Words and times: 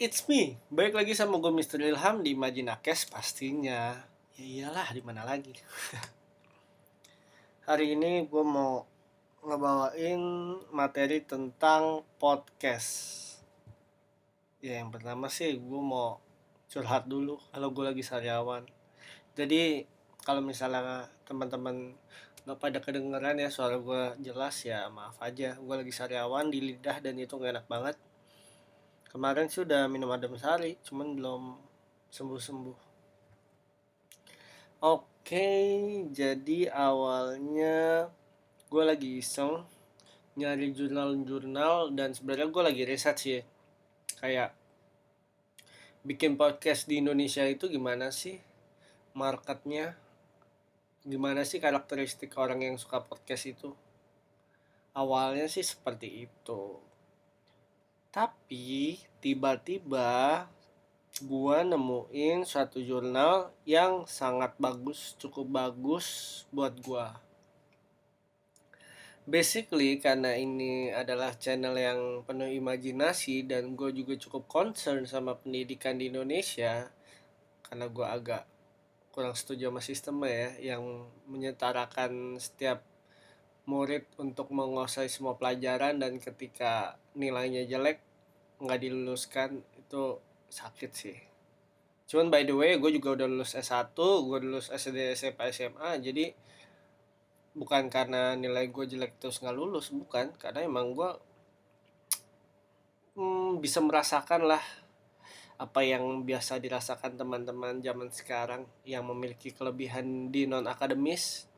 it's 0.00 0.24
me. 0.32 0.56
Baik 0.72 0.96
lagi 0.96 1.12
sama 1.12 1.36
gue 1.36 1.52
Mr. 1.52 1.84
Ilham 1.84 2.24
di 2.24 2.32
Majinakes 2.32 3.12
pastinya. 3.12 4.00
Ya 4.32 4.64
iyalah, 4.64 4.88
di 4.96 5.04
mana 5.04 5.28
lagi. 5.28 5.52
Hari 7.68 8.00
ini 8.00 8.24
gue 8.24 8.40
mau 8.40 8.88
ngebawain 9.44 10.56
materi 10.72 11.20
tentang 11.20 12.00
podcast. 12.16 12.88
Ya 14.64 14.80
yang 14.80 14.88
pertama 14.88 15.28
sih 15.28 15.60
gue 15.60 15.82
mau 15.84 16.16
curhat 16.72 17.04
dulu 17.04 17.36
kalau 17.52 17.68
gue 17.68 17.92
lagi 17.92 18.00
sariawan. 18.00 18.64
Jadi 19.36 19.84
kalau 20.24 20.40
misalnya 20.40 21.12
teman-teman 21.28 21.92
nggak 22.48 22.56
pada 22.56 22.80
kedengeran 22.80 23.36
ya 23.36 23.52
suara 23.52 23.76
gue 23.76 24.16
jelas 24.24 24.64
ya 24.64 24.88
maaf 24.88 25.20
aja 25.20 25.60
gue 25.60 25.74
lagi 25.76 25.92
sariawan 25.92 26.48
di 26.48 26.72
lidah 26.72 27.04
dan 27.04 27.20
itu 27.20 27.36
gak 27.36 27.52
enak 27.52 27.68
banget 27.68 28.00
kemarin 29.10 29.50
sih 29.50 29.66
udah 29.66 29.90
minum 29.90 30.14
adem 30.14 30.38
sari 30.38 30.78
cuman 30.86 31.18
belum 31.18 31.42
sembuh 32.14 32.40
sembuh 32.40 32.78
oke 34.86 35.50
jadi 36.14 36.58
awalnya 36.70 38.06
gue 38.70 38.82
lagi 38.86 39.18
iseng 39.18 39.66
nyari 40.38 40.70
jurnal-jurnal 40.70 41.90
dan 41.92 42.14
sebenarnya 42.14 42.48
gue 42.48 42.62
lagi 42.62 42.82
riset 42.86 43.16
sih. 43.18 43.42
Kayak 44.20 44.54
bikin 46.06 46.40
podcast 46.40 46.86
di 46.86 47.02
Indonesia 47.02 47.44
itu 47.44 47.66
gimana 47.66 48.14
sih 48.14 48.38
marketnya? 49.12 49.98
Gimana 51.04 51.44
sih 51.44 51.58
karakteristik 51.58 52.32
orang 52.40 52.62
yang 52.62 52.76
suka 52.80 53.04
podcast 53.04 53.48
itu? 53.48 53.74
Awalnya 54.94 55.50
sih 55.50 55.64
seperti 55.64 56.28
itu 56.28 56.80
tapi 58.10 58.98
tiba-tiba 59.22 60.44
gua 61.22 61.62
nemuin 61.62 62.42
suatu 62.42 62.82
jurnal 62.82 63.54
yang 63.62 64.02
sangat 64.10 64.58
bagus 64.58 65.14
cukup 65.18 65.46
bagus 65.46 66.06
buat 66.50 66.74
gua. 66.82 67.22
Basically 69.30 70.02
karena 70.02 70.34
ini 70.34 70.90
adalah 70.90 71.38
channel 71.38 71.78
yang 71.78 72.26
penuh 72.26 72.50
imajinasi 72.50 73.46
dan 73.46 73.78
gue 73.78 73.94
juga 73.94 74.18
cukup 74.18 74.50
concern 74.50 75.06
sama 75.06 75.38
pendidikan 75.38 75.94
di 75.94 76.10
Indonesia 76.10 76.90
karena 77.62 77.86
gue 77.86 78.02
agak 78.02 78.42
kurang 79.14 79.38
setuju 79.38 79.70
sama 79.70 79.78
sistemnya 79.78 80.34
ya 80.34 80.74
yang 80.74 81.06
menyetarakan 81.30 82.42
setiap 82.42 82.82
murid 83.70 84.02
untuk 84.18 84.50
menguasai 84.50 85.06
semua 85.06 85.38
pelajaran 85.38 86.02
dan 86.02 86.18
ketika 86.18 86.98
nilainya 87.14 87.62
jelek 87.70 88.02
nggak 88.58 88.80
diluluskan 88.82 89.62
itu 89.78 90.18
sakit 90.50 90.90
sih. 90.90 91.18
Cuman 92.10 92.26
by 92.26 92.42
the 92.42 92.54
way 92.58 92.74
gue 92.82 92.90
juga 92.98 93.14
udah 93.14 93.26
lulus 93.30 93.54
S1 93.54 93.94
gue 93.94 94.38
lulus 94.42 94.74
SD 94.74 95.14
SMP 95.14 95.54
SMA 95.54 96.02
jadi 96.02 96.34
bukan 97.54 97.86
karena 97.86 98.34
nilai 98.34 98.66
gue 98.66 98.84
jelek 98.90 99.22
terus 99.22 99.38
nggak 99.38 99.54
lulus 99.54 99.94
bukan. 99.94 100.34
Karena 100.34 100.66
emang 100.66 100.90
gue 100.90 101.10
hmm, 103.14 103.62
bisa 103.62 103.78
merasakan 103.78 104.50
lah 104.50 104.62
apa 105.60 105.84
yang 105.84 106.24
biasa 106.24 106.56
dirasakan 106.56 107.20
teman-teman 107.20 107.84
zaman 107.84 108.08
sekarang 108.08 108.64
yang 108.88 109.04
memiliki 109.04 109.52
kelebihan 109.52 110.32
di 110.32 110.48
non 110.48 110.64
akademis 110.64 111.49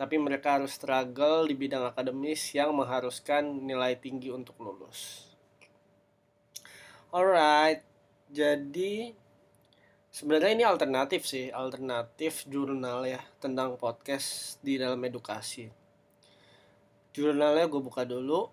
tapi 0.00 0.16
mereka 0.16 0.56
harus 0.56 0.80
struggle 0.80 1.44
di 1.44 1.52
bidang 1.52 1.92
akademis 1.92 2.56
yang 2.56 2.72
mengharuskan 2.72 3.68
nilai 3.68 4.00
tinggi 4.00 4.32
untuk 4.32 4.56
lulus. 4.56 5.28
Alright, 7.12 7.84
jadi 8.32 9.12
sebenarnya 10.08 10.56
ini 10.56 10.64
alternatif 10.64 11.28
sih, 11.28 11.52
alternatif 11.52 12.48
jurnal 12.48 13.04
ya 13.04 13.20
tentang 13.44 13.76
podcast 13.76 14.56
di 14.64 14.80
dalam 14.80 15.04
edukasi. 15.04 15.68
Jurnalnya 17.12 17.68
gue 17.68 17.82
buka 17.84 18.08
dulu 18.08 18.48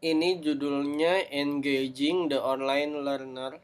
ini 0.00 0.40
judulnya 0.40 1.28
Engaging 1.28 2.32
the 2.32 2.40
Online 2.40 2.96
Learner 3.04 3.60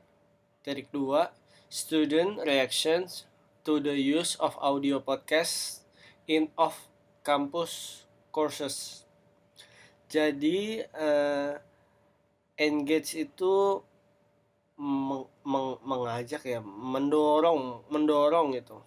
titik 0.60 0.92
2 0.92 1.32
Student 1.72 2.44
Reactions 2.44 3.24
to 3.66 3.82
the 3.82 3.98
Use 3.98 4.38
of 4.38 4.54
Audio 4.62 5.02
Podcast 5.02 5.82
in 6.30 6.54
Off 6.54 6.86
Campus 7.26 8.06
Courses. 8.30 9.02
Jadi 10.06 10.86
uh, 10.94 11.58
engage 12.54 13.26
itu 13.26 13.82
meng, 14.78 15.26
meng, 15.42 15.82
mengajak 15.82 16.46
ya 16.46 16.62
mendorong 16.62 17.82
mendorong 17.90 18.54
itu 18.54 18.78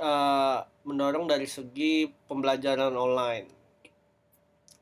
uh, 0.00 0.64
mendorong 0.88 1.28
dari 1.28 1.44
segi 1.44 2.08
pembelajaran 2.08 2.96
online. 2.96 3.52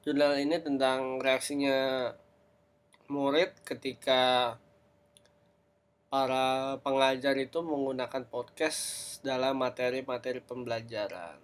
Jurnal 0.06 0.38
ini 0.38 0.62
tentang 0.62 1.18
reaksinya 1.18 2.06
murid 3.10 3.50
ketika 3.66 4.54
para 6.10 6.76
pengajar 6.82 7.38
itu 7.38 7.62
menggunakan 7.62 8.26
podcast 8.26 8.78
dalam 9.22 9.62
materi-materi 9.62 10.42
pembelajaran. 10.42 11.38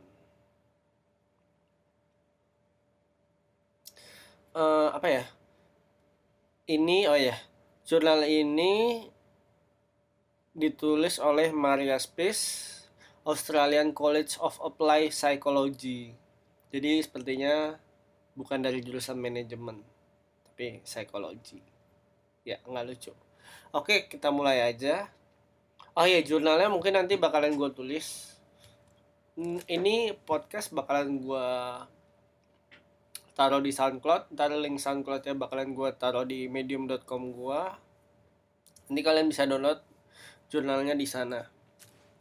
Uh, 4.53 4.91
apa 4.91 5.09
ya? 5.09 5.25
Ini 6.67 7.07
oh 7.07 7.15
ya, 7.15 7.39
jurnal 7.87 8.27
ini 8.27 9.07
ditulis 10.53 11.23
oleh 11.23 11.55
Maria 11.55 11.97
Spies, 12.03 12.75
Australian 13.23 13.95
College 13.95 14.35
of 14.43 14.59
Applied 14.59 15.15
Psychology. 15.15 16.11
Jadi 16.75 17.01
sepertinya 17.07 17.79
bukan 18.37 18.61
dari 18.61 18.85
jurusan 18.85 19.17
manajemen 19.17 19.81
tapi 20.57 20.85
psikologi 20.85 21.61
ya 22.45 22.61
nggak 22.65 22.85
lucu 22.89 23.13
oke 23.75 24.09
kita 24.09 24.29
mulai 24.33 24.65
aja. 24.65 25.11
Oh 25.97 26.05
ya 26.05 26.21
jurnalnya 26.21 26.69
mungkin 26.69 26.97
nanti 26.97 27.17
bakalan 27.17 27.57
gue 27.57 27.71
tulis. 27.73 28.37
Ini 29.69 30.17
podcast 30.25 30.73
bakalan 30.73 31.21
gue 31.21 31.49
taruh 33.37 33.61
di 33.61 33.73
SoundCloud. 33.73 34.33
Ntar 34.33 34.57
link 34.57 34.81
SoundCloudnya 34.81 35.37
bakalan 35.37 35.77
gue 35.77 35.89
taruh 35.97 36.25
di 36.25 36.49
medium.com 36.49 37.23
gue 37.33 37.61
nanti 38.87 39.03
kalian 39.03 39.27
bisa 39.27 39.45
download 39.45 39.83
jurnalnya 40.49 40.97
di 40.97 41.05
sana. 41.05 41.45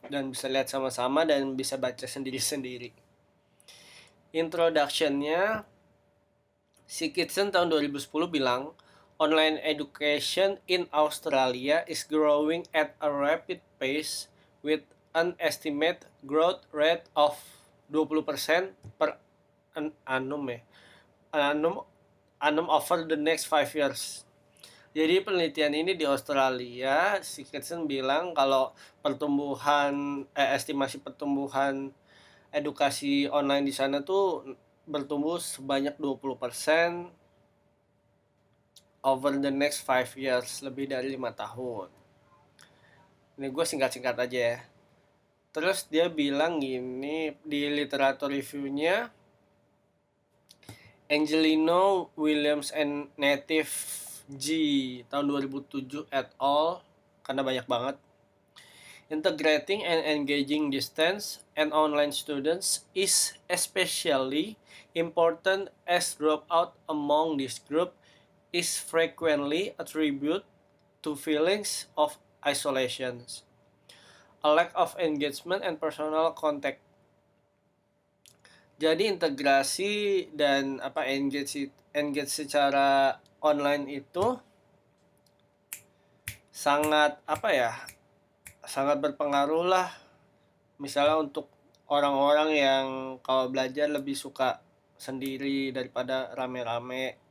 Dan 0.05 0.29
bisa 0.29 0.45
lihat 0.51 0.69
sama-sama 0.69 1.25
dan 1.25 1.57
bisa 1.57 1.81
baca 1.81 2.05
sendiri-sendiri. 2.05 2.93
Introductionnya 4.35 5.65
si 6.85 7.09
Kitson 7.09 7.49
tahun 7.49 7.73
2010 7.73 8.05
bilang, 8.29 8.75
online 9.15 9.59
education 9.63 10.59
in 10.67 10.91
Australia 10.91 11.87
is 11.87 12.03
growing 12.03 12.67
at 12.75 12.95
a 12.99 13.07
rapid 13.07 13.63
pace 13.79 14.27
with 14.59 14.83
an 15.15 15.35
estimated 15.39 16.11
growth 16.27 16.67
rate 16.75 17.07
of 17.15 17.39
20% 17.91 18.75
per 18.99 19.15
an 19.75 19.95
annum 20.03 20.43
ya. 20.51 20.59
Annum 21.31 21.83
annum 22.39 22.67
over 22.67 23.07
the 23.07 23.15
next 23.15 23.47
five 23.47 23.71
years. 23.71 24.27
Jadi 24.95 25.19
penelitian 25.27 25.75
ini 25.75 25.91
di 25.99 26.07
Australia, 26.07 27.19
si 27.19 27.43
Kitson 27.43 27.83
bilang 27.83 28.31
kalau 28.31 28.71
pertumbuhan 29.03 30.23
eh, 30.31 30.55
estimasi 30.55 31.03
pertumbuhan 31.03 31.91
edukasi 32.55 33.27
online 33.27 33.67
di 33.67 33.75
sana 33.75 34.07
tuh 34.07 34.55
bertumbuh 34.87 35.35
sebanyak 35.35 35.99
20% 35.99 37.24
over 39.05 39.37
the 39.37 39.53
next 39.53 39.85
5 39.85 40.17
years, 40.17 40.65
lebih 40.65 40.89
dari 40.89 41.13
lima 41.13 41.29
tahun. 41.29 41.93
Ini 43.37 43.53
gue 43.53 43.65
singkat-singkat 43.67 44.17
aja 44.17 44.39
ya. 44.57 44.57
Terus 45.53 45.85
dia 45.87 46.09
bilang 46.09 46.57
gini 46.57 47.37
di 47.45 47.69
literatur 47.69 48.33
reviewnya 48.33 49.13
Angelino 51.05 52.09
Williams 52.17 52.73
and 52.73 53.13
Native 53.15 53.69
G 54.25 54.45
tahun 55.07 55.29
2007 55.29 56.09
et 56.09 56.33
al. 56.41 56.81
Karena 57.21 57.45
banyak 57.45 57.69
banget 57.69 57.95
Integrating 59.05 59.85
and 59.85 60.01
engaging 60.01 60.73
distance 60.73 61.45
and 61.53 61.69
online 61.69 62.09
students 62.09 62.89
is 62.97 63.37
especially 63.45 64.57
important 64.97 65.69
as 65.85 66.17
dropout 66.17 66.73
among 66.89 67.37
this 67.37 67.61
group 67.61 67.93
is 68.55 68.79
frequently 68.79 69.75
attributed 69.75 70.47
to 71.03 71.19
feelings 71.19 71.91
of 71.99 72.15
isolation, 72.39 73.27
a 74.39 74.47
lack 74.47 74.71
of 74.71 74.95
engagement 74.95 75.59
and 75.67 75.75
personal 75.75 76.31
contact. 76.31 76.79
Jadi 78.79 79.11
integrasi 79.11 79.93
dan 80.31 80.79
apa 80.79 81.03
engage 81.11 81.67
engage 81.91 82.31
secara 82.31 83.19
online 83.43 83.91
itu 83.91 84.39
sangat 86.55 87.19
apa 87.27 87.49
ya 87.51 87.71
sangat 88.63 89.03
berpengaruh 89.03 89.67
lah 89.67 89.91
misalnya 90.79 91.19
untuk 91.19 91.51
orang-orang 91.91 92.49
yang 92.55 92.85
kalau 93.19 93.51
belajar 93.51 93.91
lebih 93.91 94.15
suka 94.15 94.63
sendiri 94.95 95.75
daripada 95.75 96.31
rame-rame 96.33 97.24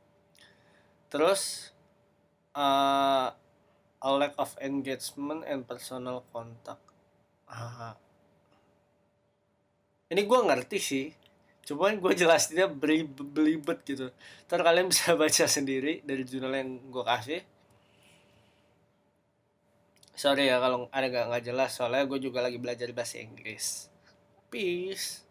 terus 1.15 1.71
uh, 2.51 3.31
a 4.03 4.09
lack 4.11 4.35
of 4.35 4.51
engagement 4.59 5.47
and 5.47 5.63
personal 5.63 6.27
contact. 6.35 6.83
Ah. 7.47 7.95
ini 10.11 10.27
gue 10.27 10.39
ngerti 10.43 10.77
sih. 10.77 11.07
Cuman 11.63 12.03
gue 12.03 12.11
jelasinnya 12.13 12.67
belibet 12.67 13.79
gitu. 13.87 14.11
Ntar 14.51 14.59
kalian 14.59 14.91
bisa 14.91 15.15
baca 15.21 15.47
sendiri 15.47 16.03
dari 16.03 16.27
jurnal 16.27 16.51
yang 16.51 16.83
gue 16.91 17.03
kasih. 17.07 17.41
Sorry 20.19 20.51
ya 20.51 20.59
kalau 20.59 20.91
ada 20.91 21.07
gak, 21.07 21.25
nggak 21.31 21.43
jelas. 21.47 21.71
Soalnya 21.79 22.03
gue 22.03 22.19
juga 22.19 22.43
lagi 22.43 22.59
belajar 22.59 22.91
bahasa 22.91 23.23
Inggris. 23.23 23.87
Peace 24.51 25.24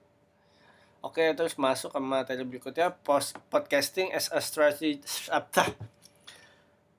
oke 1.04 1.20
terus 1.36 1.60
masuk 1.60 1.92
ke 1.92 2.00
materi 2.00 2.48
berikutnya. 2.48 2.88
Post 3.04 3.36
podcasting 3.52 4.08
as 4.16 4.32
a 4.32 4.40
strategy 4.40 5.04
apa? 5.28 5.76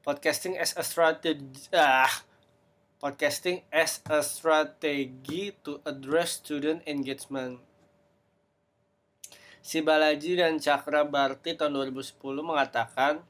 Podcasting 0.06 0.62
as 0.62 0.78
a 0.78 0.86
strategy 0.86 1.42
ah. 1.74 2.14
Podcasting 3.02 3.66
as 3.74 4.06
a 4.06 4.22
strategy 4.22 5.58
to 5.66 5.82
address 5.90 6.38
student 6.38 6.86
engagement. 6.86 7.58
Si 9.66 9.82
Balaji 9.82 10.38
dan 10.38 10.62
Cakra 10.62 11.02
Barti 11.02 11.58
tahun 11.58 11.90
2010 11.90 12.22
mengatakan, 12.46 13.26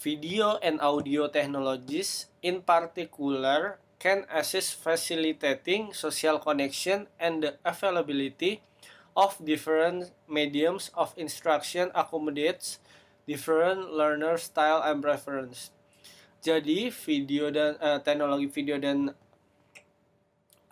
video 0.00 0.56
and 0.64 0.80
audio 0.80 1.28
technologies 1.28 2.32
in 2.40 2.64
particular 2.64 3.76
can 4.00 4.24
assist 4.32 4.80
facilitating 4.80 5.92
social 5.92 6.40
connection 6.40 7.04
and 7.20 7.44
the 7.44 7.60
availability 7.68 8.64
of 9.12 9.36
different 9.44 10.12
mediums 10.24 10.88
of 10.96 11.12
instruction 11.16 11.92
accommodates 11.92 12.80
different 13.26 13.92
learner 13.94 14.34
style 14.38 14.82
and 14.82 14.98
preference. 15.02 15.70
Jadi 16.42 16.90
video 16.90 17.54
dan 17.54 17.78
uh, 17.78 18.02
teknologi 18.02 18.50
video 18.50 18.76
dan 18.82 19.14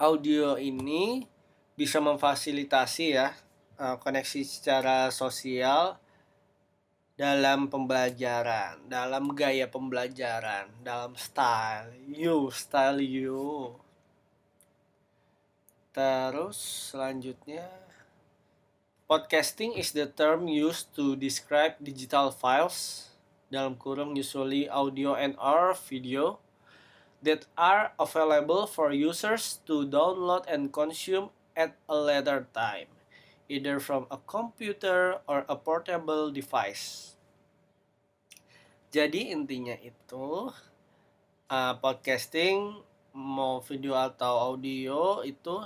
audio 0.03 0.59
ini 0.59 1.23
bisa 1.79 2.03
memfasilitasi 2.03 3.07
ya 3.15 3.31
uh, 3.79 3.95
koneksi 4.03 4.43
secara 4.43 5.15
sosial 5.15 5.95
dalam 7.15 7.69
pembelajaran, 7.69 8.89
dalam 8.89 9.37
gaya 9.37 9.69
pembelajaran, 9.69 10.73
dalam 10.83 11.13
style 11.15 11.93
you, 12.09 12.49
style 12.51 12.99
you. 12.99 13.77
Terus 15.93 16.57
selanjutnya 16.91 17.90
podcasting 19.11 19.75
is 19.75 19.91
the 19.91 20.07
term 20.07 20.47
used 20.47 20.95
to 20.95 21.19
describe 21.19 21.75
digital 21.83 22.31
files 22.31 23.11
dalam 23.51 23.75
kurung 23.75 24.15
usually 24.15 24.71
audio 24.71 25.19
and 25.19 25.35
or 25.35 25.75
video 25.75 26.39
that 27.19 27.43
are 27.59 27.91
available 27.99 28.71
for 28.71 28.95
users 28.95 29.59
to 29.67 29.83
download 29.91 30.47
and 30.47 30.71
consume 30.71 31.35
at 31.59 31.75
a 31.91 31.99
later 31.99 32.47
time 32.55 32.87
either 33.51 33.83
from 33.83 34.07
a 34.15 34.19
computer 34.31 35.19
or 35.27 35.43
a 35.51 35.59
portable 35.59 36.31
device. 36.31 37.19
Jadi 38.95 39.35
intinya 39.35 39.75
itu 39.83 40.55
uh, 41.51 41.75
podcasting 41.83 42.79
mau 43.11 43.59
video 43.59 43.99
atau 43.99 44.55
audio 44.55 45.27
itu 45.27 45.59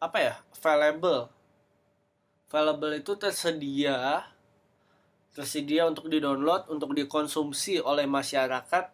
apa 0.00 0.16
ya 0.16 0.34
available 0.56 1.28
available 2.50 2.90
itu 2.98 3.14
tersedia 3.14 4.26
tersedia 5.30 5.86
untuk 5.86 6.10
di-download 6.10 6.66
untuk 6.66 6.90
dikonsumsi 6.98 7.78
oleh 7.78 8.10
masyarakat 8.10 8.84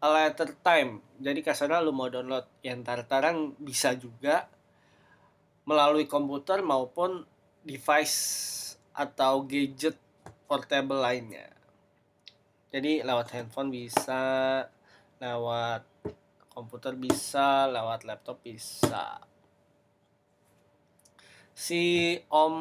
a 0.00 0.08
later 0.08 0.54
time 0.62 1.02
jadi 1.18 1.42
kasarnya 1.42 1.82
lu 1.82 1.90
mau 1.90 2.06
download 2.06 2.46
yang 2.62 2.86
tar-taran 2.86 3.58
bisa 3.58 3.98
juga 3.98 4.46
melalui 5.66 6.08
komputer 6.08 6.62
maupun 6.64 7.26
device 7.66 8.18
atau 8.96 9.44
gadget 9.44 9.94
portable 10.50 10.98
lainnya. 10.98 11.46
Jadi 12.74 13.06
lewat 13.06 13.34
handphone 13.34 13.70
bisa, 13.70 14.66
lewat 15.22 15.86
komputer 16.50 16.98
bisa, 16.98 17.70
lewat 17.70 18.02
laptop 18.02 18.42
bisa. 18.42 19.29
Si 21.52 22.16
Om 22.32 22.54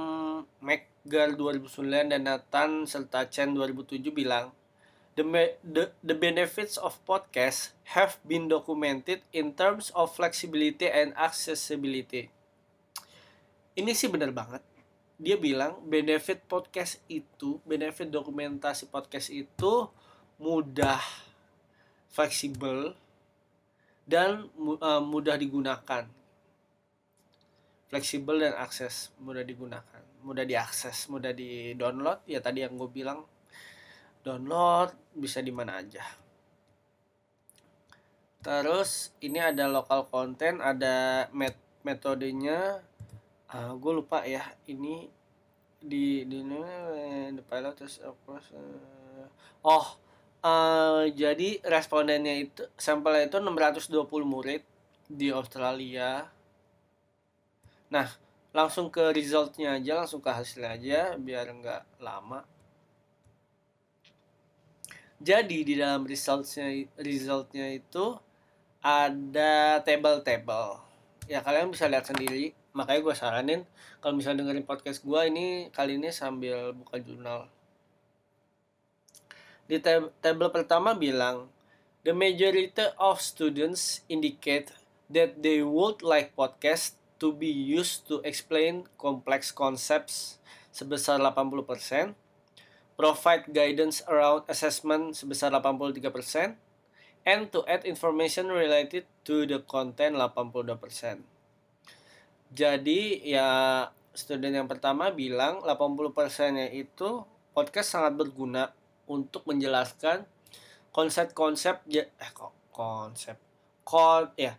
McGar 0.59 1.33
2009 1.37 2.11
dan 2.11 2.21
Nathan 2.25 2.83
serta 2.83 3.29
Chen 3.29 3.55
2007 3.55 4.11
bilang, 4.11 4.51
the, 5.19 5.23
the, 5.63 5.91
the 5.99 6.15
benefits 6.15 6.79
of 6.79 6.95
podcast 7.03 7.75
have 7.95 8.15
been 8.23 8.47
documented 8.47 9.19
in 9.35 9.51
terms 9.51 9.91
of 9.91 10.15
flexibility 10.15 10.87
and 10.87 11.11
accessibility. 11.19 12.31
Ini 13.75 13.91
sih 13.95 14.07
benar 14.07 14.31
banget. 14.31 14.63
Dia 15.19 15.35
bilang 15.35 15.83
benefit 15.83 16.47
podcast 16.47 17.03
itu 17.11 17.59
benefit 17.67 18.07
dokumentasi 18.07 18.87
podcast 18.87 19.27
itu 19.27 19.91
mudah 20.39 21.03
fleksibel 22.07 22.95
dan 24.07 24.47
uh, 24.57 25.03
mudah 25.03 25.35
digunakan 25.35 26.07
fleksibel 27.89 28.39
dan 28.39 28.55
akses 28.55 29.09
mudah 29.19 29.41
digunakan. 29.41 30.01
Mudah 30.21 30.45
diakses 30.45 31.09
mudah 31.09 31.33
di 31.33 31.73
download 31.73 32.21
ya 32.29 32.39
tadi 32.39 32.61
yang 32.61 32.77
gue 32.77 32.89
bilang 32.89 33.25
download 34.21 34.93
bisa 35.17 35.41
di 35.41 35.49
mana 35.49 35.81
aja. 35.81 36.05
Terus 38.39 39.11
ini 39.19 39.41
ada 39.41 39.67
lokal 39.67 40.07
konten 40.07 40.63
ada 40.63 41.27
met 41.35 41.57
metodenya. 41.83 42.79
Uh, 43.49 43.57
ah, 43.57 43.71
gue 43.73 43.93
lupa 43.97 44.21
ya 44.29 44.45
ini 44.69 45.09
di 45.81 46.27
di 46.27 46.43
the 47.33 47.41
pilot 47.47 47.73
terus 47.79 48.03
apa 48.03 48.35
uh, 48.53 49.25
oh 49.63 49.87
uh, 50.43 51.07
jadi 51.07 51.63
respondennya 51.63 52.35
itu 52.45 52.67
sampelnya 52.75 53.31
itu 53.31 53.39
620 53.39 54.05
murid 54.27 54.61
di 55.07 55.31
Australia 55.31 56.27
nah 57.89 58.07
langsung 58.49 58.89
ke 58.89 59.13
resultnya 59.13 59.77
aja 59.77 60.01
langsung 60.01 60.21
ke 60.21 60.29
hasilnya 60.29 60.69
aja 60.73 61.01
biar 61.17 61.49
nggak 61.53 62.01
lama. 62.01 62.45
Jadi 65.19 65.67
di 65.67 65.73
dalam 65.75 66.07
resultnya 66.07 66.87
resultnya 66.95 67.67
itu 67.75 68.15
ada 68.79 69.83
table-table. 69.83 70.79
Ya 71.27 71.43
kalian 71.43 71.75
bisa 71.75 71.91
lihat 71.91 72.07
sendiri. 72.07 72.55
Makanya 72.71 73.01
gue 73.03 73.15
saranin 73.17 73.61
kalau 73.99 74.15
misalnya 74.15 74.45
dengerin 74.45 74.63
podcast 74.63 75.03
gue 75.03 75.21
ini 75.27 75.47
kali 75.75 75.99
ini 75.99 76.09
sambil 76.13 76.71
buka 76.71 77.01
jurnal. 77.03 77.51
Di 79.69 79.77
tab 79.83 80.09
tabel 80.23 80.49
pertama 80.49 80.95
bilang 80.95 81.51
the 82.07 82.15
majority 82.15 82.87
of 82.97 83.19
students 83.19 84.01
indicate 84.07 84.71
that 85.11 85.43
they 85.43 85.59
would 85.59 85.99
like 85.99 86.31
podcast 86.37 86.98
to 87.19 87.35
be 87.35 87.51
used 87.51 88.07
to 88.07 88.23
explain 88.23 88.87
complex 88.95 89.51
concepts 89.51 90.39
sebesar 90.71 91.19
80%, 91.19 92.15
provide 92.95 93.45
guidance 93.51 94.01
around 94.07 94.47
assessment 94.47 95.15
sebesar 95.15 95.51
83%, 95.51 96.55
and 97.27 97.51
to 97.51 97.61
add 97.67 97.83
information 97.83 98.47
related 98.47 99.03
to 99.27 99.43
the 99.43 99.59
content 99.67 100.15
82%. 100.15 101.21
Jadi 102.49 103.21
ya 103.29 103.85
student 104.15 104.63
yang 104.63 104.67
pertama 104.67 105.13
bilang 105.13 105.61
80%-nya 105.61 106.73
itu 106.73 107.21
podcast 107.53 107.93
sangat 107.93 108.17
berguna 108.17 108.73
untuk 109.05 109.45
menjelaskan 109.45 110.25
konsep-konsep 110.89 111.85
eh 111.93 112.31
kok 112.33 112.73
konsep 112.73 113.37
kon 113.85 114.33
ya 114.37 114.57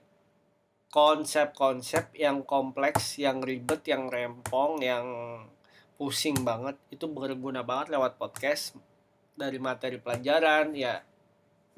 konsep-konsep 0.90 2.10
yang 2.18 2.42
kompleks, 2.42 3.14
yang 3.16 3.38
ribet, 3.38 3.86
yang 3.86 4.10
rempong, 4.10 4.82
yang 4.82 5.06
pusing 5.94 6.42
banget 6.42 6.74
itu 6.90 7.06
berguna 7.06 7.62
banget 7.62 7.94
lewat 7.94 8.18
podcast. 8.18 8.74
Dari 9.38 9.56
materi 9.56 9.96
pelajaran 9.96 10.74
ya 10.76 11.00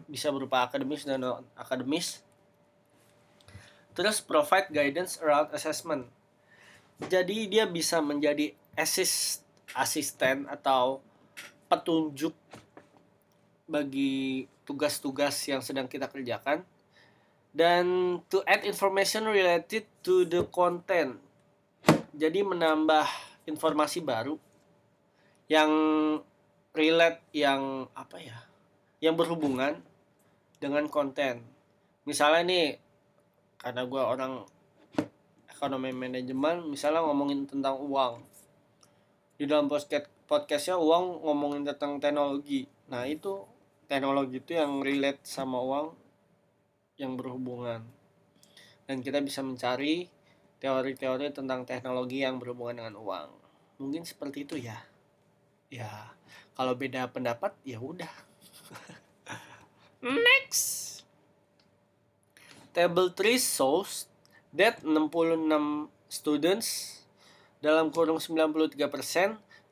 bisa 0.08 0.32
berupa 0.32 0.66
akademis 0.66 1.04
dan 1.04 1.22
non 1.22 1.44
akademis. 1.54 2.24
Terus 3.92 4.24
provide 4.24 4.72
guidance 4.72 5.20
around 5.20 5.52
assessment. 5.52 6.08
Jadi 7.06 7.46
dia 7.52 7.68
bisa 7.68 8.00
menjadi 8.00 8.56
assist 8.74 9.44
asisten 9.76 10.48
atau 10.48 11.04
petunjuk 11.68 12.32
bagi 13.68 14.48
tugas-tugas 14.64 15.36
yang 15.48 15.60
sedang 15.60 15.88
kita 15.88 16.08
kerjakan 16.08 16.64
dan 17.52 18.16
to 18.32 18.40
add 18.48 18.64
information 18.64 19.28
related 19.28 19.84
to 20.00 20.24
the 20.24 20.48
content. 20.48 21.20
Jadi 22.16 22.40
menambah 22.40 23.04
informasi 23.44 24.00
baru 24.00 24.36
yang 25.52 25.70
relate 26.72 27.20
yang 27.36 27.84
apa 27.92 28.16
ya 28.16 28.38
yang 29.04 29.16
berhubungan 29.16 29.84
dengan 30.56 30.88
konten. 30.88 31.44
Misalnya 32.08 32.42
nih 32.48 32.66
karena 33.60 33.84
gue 33.84 34.02
orang 34.02 34.48
ekonomi 35.52 35.92
manajemen 35.92 36.66
misalnya 36.72 37.04
ngomongin 37.04 37.44
tentang 37.44 37.76
uang. 37.76 38.24
Di 39.36 39.44
dalam 39.44 39.68
podcast 39.68 40.08
podcastnya 40.24 40.80
uang 40.80 41.20
ngomongin 41.20 41.68
tentang 41.68 42.00
teknologi. 42.00 42.64
Nah 42.88 43.04
itu 43.04 43.44
teknologi 43.84 44.40
itu 44.40 44.56
yang 44.56 44.80
relate 44.80 45.20
sama 45.28 45.60
uang 45.60 46.01
yang 46.96 47.16
berhubungan. 47.16 47.84
Dan 48.84 49.00
kita 49.00 49.22
bisa 49.22 49.40
mencari 49.40 50.10
teori-teori 50.62 51.34
tentang 51.34 51.66
teknologi 51.66 52.22
yang 52.22 52.38
berhubungan 52.38 52.84
dengan 52.84 52.94
uang. 53.00 53.30
Mungkin 53.82 54.06
seperti 54.06 54.46
itu 54.46 54.56
ya. 54.58 54.78
Ya 55.72 56.12
kalau 56.52 56.76
beda 56.76 57.08
pendapat 57.08 57.56
ya 57.64 57.80
udah. 57.80 58.12
Next. 60.02 61.02
Table 62.72 63.12
3 63.12 63.36
shows 63.36 64.08
that 64.56 64.80
66 64.80 65.88
students 66.08 66.68
dalam 67.64 67.92
kurung 67.92 68.20
93% 68.20 68.76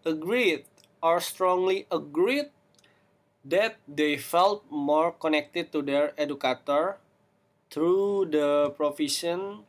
agreed 0.05 0.65
or 1.01 1.21
strongly 1.21 1.89
agreed 1.89 2.53
that 3.45 3.81
they 3.89 4.21
felt 4.21 4.65
more 4.69 5.17
connected 5.17 5.73
to 5.73 5.81
their 5.81 6.13
educator 6.21 7.01
through 7.71 8.29
the 8.29 8.75
provision 8.75 9.65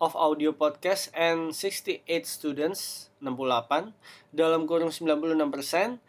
of 0.00 0.14
audio 0.16 0.54
podcast 0.54 1.10
and 1.12 1.52
68 1.52 2.06
students 2.24 3.10
68 3.20 3.92
dalam 4.32 4.64
kurung 4.64 4.94
96% 4.94 6.00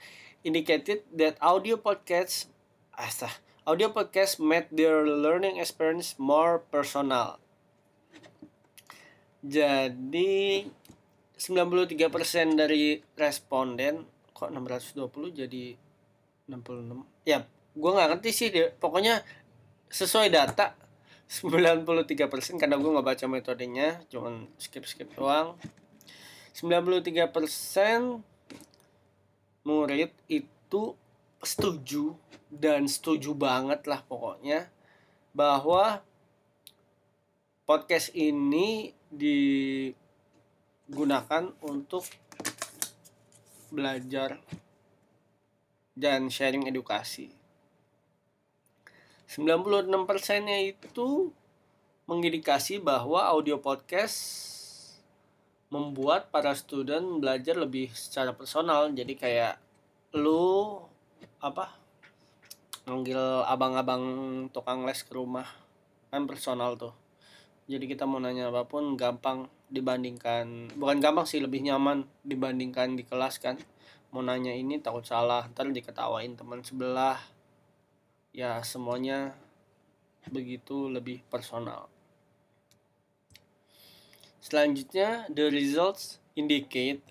indicated 0.47 1.03
that 1.11 1.35
audio 1.43 1.75
podcasts 1.75 2.47
ah, 2.95 3.33
audio 3.67 3.91
podcast 3.91 4.39
made 4.39 4.69
their 4.71 5.03
learning 5.03 5.59
experience 5.59 6.15
more 6.15 6.63
personal 6.71 7.41
jadi 9.41 10.69
93% 11.41 12.53
dari 12.53 13.01
responden 13.17 14.05
kok 14.37 14.53
620 14.53 15.41
jadi 15.45 15.63
66. 16.45 17.25
Ya, 17.25 17.49
gue 17.73 17.91
nggak 17.91 18.09
ngerti 18.13 18.29
sih 18.29 18.49
dia. 18.53 18.69
Pokoknya 18.77 19.25
sesuai 19.89 20.29
data 20.29 20.77
93% 21.31 22.59
karena 22.59 22.75
gue 22.75 22.91
nggak 22.91 23.07
baca 23.07 23.25
metodenya, 23.31 24.03
cuman 24.11 24.51
skip-skip 24.59 25.15
doang. 25.15 25.55
93% 26.51 27.31
murid 29.63 30.11
itu 30.27 30.83
setuju 31.39 32.19
dan 32.51 32.83
setuju 32.91 33.31
banget 33.31 33.87
lah 33.87 34.03
pokoknya 34.03 34.67
bahwa 35.31 36.03
podcast 37.63 38.11
ini 38.11 38.91
digunakan 39.07 40.03
untuk 41.63 42.03
belajar 43.71 44.35
dan 45.95 46.27
sharing 46.27 46.67
edukasi. 46.67 47.40
96 49.31 49.87
persennya 50.03 50.59
itu 50.59 51.31
mengindikasi 52.03 52.83
bahwa 52.83 53.23
audio 53.31 53.63
podcast 53.63 54.19
membuat 55.71 56.27
para 56.35 56.51
student 56.51 57.23
belajar 57.23 57.55
lebih 57.55 57.87
secara 57.95 58.35
personal. 58.35 58.91
Jadi 58.91 59.15
kayak 59.15 59.55
lu 60.11 60.83
apa 61.39 61.71
manggil 62.83 63.15
abang-abang 63.47 64.03
tukang 64.51 64.83
les 64.83 64.99
ke 64.99 65.15
rumah. 65.15 65.47
Kan 66.11 66.27
personal 66.27 66.75
tuh. 66.75 66.91
Jadi 67.71 67.87
kita 67.87 68.03
mau 68.03 68.19
nanya 68.19 68.51
apa 68.51 68.67
pun 68.67 68.99
gampang 68.99 69.47
dibandingkan 69.71 70.75
bukan 70.75 70.99
gampang 70.99 71.23
sih 71.23 71.39
lebih 71.39 71.63
nyaman 71.63 72.03
dibandingkan 72.27 72.99
di 72.99 73.07
kelas 73.07 73.39
kan. 73.39 73.55
Mau 74.11 74.19
nanya 74.19 74.51
ini 74.51 74.83
takut 74.83 75.07
salah 75.07 75.47
ntar 75.55 75.71
diketawain 75.71 76.35
teman 76.35 76.67
sebelah 76.67 77.15
ya 78.31 78.63
semuanya 78.63 79.35
begitu 80.31 80.87
lebih 80.87 81.19
personal. 81.27 81.91
Selanjutnya 84.39 85.27
the 85.27 85.51
results 85.51 86.23
indicate 86.33 87.03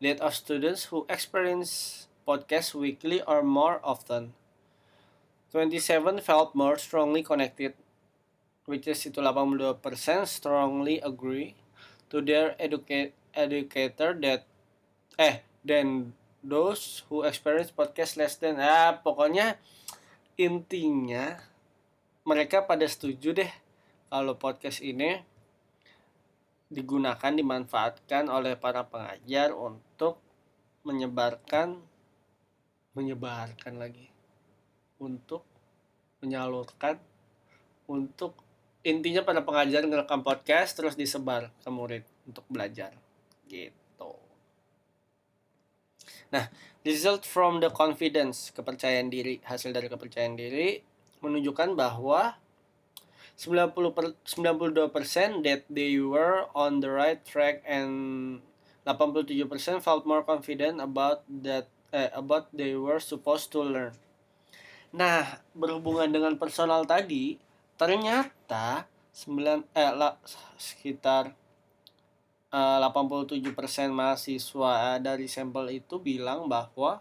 that 0.00 0.18
of 0.24 0.32
students 0.34 0.88
who 0.88 1.04
experience 1.12 2.04
podcast 2.24 2.72
weekly 2.74 3.20
or 3.28 3.44
more 3.44 3.78
often. 3.84 4.32
27 5.52 6.24
felt 6.24 6.56
more 6.56 6.80
strongly 6.80 7.20
connected 7.20 7.76
which 8.64 8.88
is 8.88 9.04
itu 9.04 9.20
82% 9.20 10.24
strongly 10.24 10.96
agree 11.04 11.52
to 12.08 12.24
their 12.24 12.56
educate 12.56 13.12
educator 13.36 14.16
that 14.16 14.48
eh 15.20 15.44
then 15.60 16.16
those 16.40 17.04
who 17.12 17.22
experience 17.26 17.68
podcast 17.68 18.16
less 18.16 18.40
than 18.40 18.56
ah 18.56 18.96
pokoknya 19.02 19.60
intinya 20.42 21.38
mereka 22.26 22.66
pada 22.66 22.86
setuju 22.86 23.30
deh 23.34 23.52
kalau 24.10 24.34
podcast 24.34 24.82
ini 24.82 25.22
digunakan 26.72 27.30
dimanfaatkan 27.30 28.26
oleh 28.26 28.58
para 28.58 28.82
pengajar 28.88 29.54
untuk 29.54 30.18
menyebarkan 30.82 31.78
menyebarkan 32.98 33.74
lagi. 33.78 34.08
Untuk 34.98 35.46
menyalurkan 36.22 36.98
untuk 37.90 38.38
intinya 38.82 39.22
pada 39.26 39.42
pengajar 39.42 39.82
ngerekam 39.86 40.22
podcast 40.22 40.78
terus 40.78 40.94
disebar 40.94 41.50
ke 41.62 41.70
murid 41.70 42.04
untuk 42.26 42.46
belajar. 42.50 42.94
Gitu. 43.46 44.12
Nah 46.30 46.46
result 46.82 47.22
from 47.22 47.62
the 47.62 47.70
confidence 47.70 48.50
kepercayaan 48.50 49.08
diri 49.10 49.38
hasil 49.46 49.70
dari 49.70 49.86
kepercayaan 49.86 50.34
diri 50.34 50.82
menunjukkan 51.22 51.78
bahwa 51.78 52.34
90 53.38 53.94
per, 53.94 54.14
92% 54.26 55.46
that 55.46 55.62
they 55.70 55.98
were 55.98 56.46
on 56.52 56.82
the 56.82 56.90
right 56.90 57.22
track 57.24 57.62
and 57.64 58.38
87% 58.86 59.48
felt 59.82 60.02
more 60.06 60.26
confident 60.26 60.82
about 60.82 61.22
that 61.30 61.70
eh, 61.94 62.10
about 62.14 62.50
they 62.50 62.74
were 62.74 62.98
supposed 62.98 63.54
to 63.54 63.62
learn. 63.62 63.94
Nah, 64.92 65.40
berhubungan 65.56 66.10
dengan 66.10 66.36
personal 66.36 66.84
tadi, 66.84 67.38
ternyata 67.78 68.84
9 69.14 69.64
eh 69.72 69.90
la, 69.94 70.18
sekitar 70.58 71.32
87% 72.52 73.48
mahasiswa 73.96 75.00
dari 75.00 75.24
sampel 75.24 75.80
itu 75.80 75.96
bilang 75.96 76.44
bahwa 76.52 77.00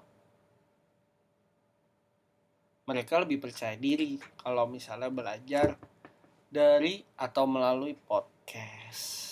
mereka 2.87 3.19
lebih 3.19 3.43
percaya 3.43 3.75
diri 3.75 4.15
kalau 4.39 4.63
misalnya 4.71 5.11
belajar 5.11 5.75
dari 6.47 7.03
atau 7.19 7.43
melalui 7.43 7.99
podcast. 7.99 9.31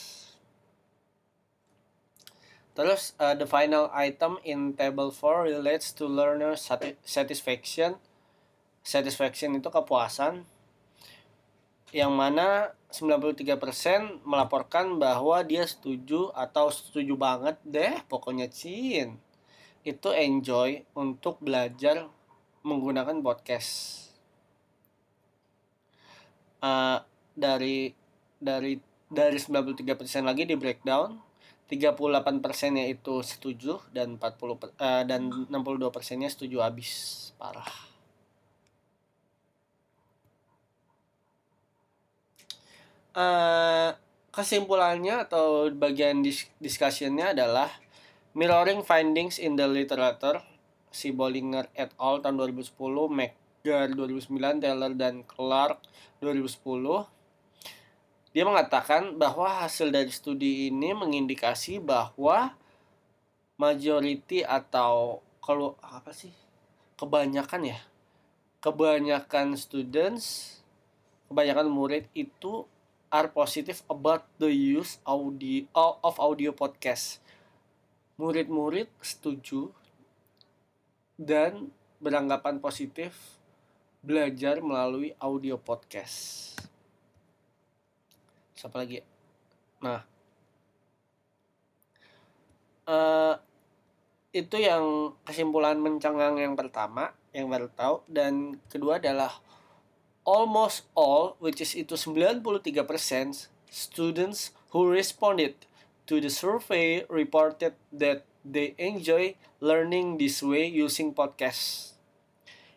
Terus 2.75 3.15
uh, 3.19 3.35
the 3.35 3.47
final 3.47 3.91
item 3.91 4.39
in 4.43 4.75
table 4.75 5.11
4 5.11 5.47
relates 5.47 5.91
to 5.95 6.07
learner 6.07 6.55
satisfaction. 7.03 7.99
Satisfaction 8.83 9.59
itu 9.59 9.67
kepuasan 9.67 10.47
yang 11.89 12.13
mana 12.13 12.73
93% 12.89 14.25
melaporkan 14.25 14.97
bahwa 14.97 15.41
dia 15.45 15.65
setuju 15.65 16.33
atau 16.33 16.69
setuju 16.69 17.13
banget 17.17 17.57
deh 17.65 17.93
pokoknya 18.09 18.49
Cin. 18.49 19.17
Itu 19.85 20.13
enjoy 20.13 20.85
untuk 20.93 21.41
belajar 21.41 22.09
menggunakan 22.61 23.21
podcast. 23.21 24.05
Uh, 26.59 26.99
dari 27.39 27.95
dari 28.35 28.75
dari 29.07 29.37
93% 29.39 30.27
lagi 30.27 30.43
di 30.43 30.59
breakdown 30.59 31.15
38 31.71 32.43
persennya 32.43 32.83
itu 32.89 33.23
setuju 33.23 33.79
dan 33.95 34.19
40 34.19 34.75
uh, 34.75 35.03
dan 35.05 35.21
62 35.47 35.93
persennya 35.93 36.27
setuju 36.27 36.65
habis. 36.65 37.31
Parah 37.39 37.88
uh, 43.15 43.95
kesimpulannya 44.29 45.25
atau 45.25 45.69
bagian 45.73 46.21
dis 46.21 46.45
discussionnya 46.61 47.33
adalah 47.33 47.69
mirroring 48.37 48.85
findings 48.85 49.41
in 49.41 49.57
the 49.57 49.65
literature 49.65 50.41
si 50.89 51.13
Bollinger 51.13 51.69
et 51.77 51.93
al. 51.97 52.21
tahun 52.21 52.37
2010 52.37 52.73
McGar 53.09 53.93
2009 53.93 54.61
Taylor 54.61 54.91
dan 54.93 55.21
Clark 55.25 55.81
2010 56.21 57.19
dia 58.29 58.45
mengatakan 58.45 59.17
bahwa 59.17 59.65
hasil 59.65 59.89
dari 59.89 60.13
studi 60.13 60.69
ini 60.69 60.93
mengindikasi 60.93 61.81
bahwa 61.81 62.53
majority 63.57 64.45
atau 64.45 65.25
kalau 65.41 65.73
apa 65.81 66.13
sih? 66.13 66.29
Kebanyakan 66.93 67.73
ya? 67.73 67.79
Kebanyakan 68.61 69.57
students 69.57 70.59
kebanyakan 71.29 71.69
murid 71.69 72.05
itu 72.13 72.65
are 73.09 73.29
positive 73.33 73.81
about 73.89 74.29
the 74.37 74.53
use 74.53 75.01
audio 75.01 75.65
of 75.75 76.15
audio 76.21 76.53
podcast. 76.53 77.17
Murid-murid 78.21 78.85
setuju 79.01 79.73
dan 81.17 81.73
beranggapan 81.97 82.61
positif 82.61 83.39
belajar 84.05 84.61
melalui 84.61 85.17
audio 85.17 85.57
podcast. 85.57 86.55
Siapa 88.53 88.77
lagi? 88.85 89.01
Nah. 89.81 90.05
Uh, 92.89 93.37
itu 94.33 94.61
yang 94.61 95.13
kesimpulan 95.25 95.77
mencengang 95.77 96.37
yang 96.37 96.53
pertama 96.53 97.13
yang 97.33 97.49
baru 97.49 97.69
tahu 97.73 98.01
dan 98.09 98.57
kedua 98.69 98.97
adalah 98.97 99.29
almost 100.29 100.85
all 100.93 101.33
which 101.41 101.57
is 101.57 101.73
itu 101.73 101.97
93% 101.97 103.49
students 103.65 104.53
who 104.69 104.85
responded 104.85 105.57
to 106.05 106.21
the 106.21 106.29
survey 106.29 107.01
reported 107.09 107.73
that 107.89 108.29
they 108.45 108.77
enjoy 108.77 109.33
learning 109.57 110.21
this 110.21 110.45
way 110.45 110.69
using 110.69 111.17
podcast. 111.17 111.93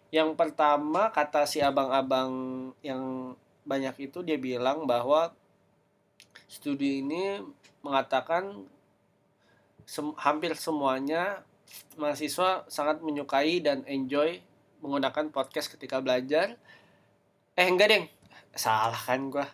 Yang 0.09 0.37
pertama 0.37 1.13
kata 1.13 1.45
si 1.45 1.61
abang-abang 1.61 2.33
yang 2.81 3.37
banyak 3.69 4.09
itu 4.09 4.25
dia 4.25 4.41
bilang 4.41 4.89
bahwa 4.89 5.33
studi 6.49 7.05
ini 7.05 7.41
mengatakan 7.85 8.65
sem 9.85 10.09
hampir 10.17 10.53
semuanya 10.57 11.45
mahasiswa 11.97 12.65
sangat 12.69 13.01
menyukai 13.01 13.61
dan 13.61 13.85
enjoy 13.89 14.41
menggunakan 14.85 15.31
podcast 15.33 15.73
ketika 15.73 16.03
belajar. 16.03 16.59
Eh 17.53 17.69
enggak 17.69 17.89
deng, 17.93 18.07
salah 18.57 18.97
kan 18.97 19.29
gua. 19.29 19.45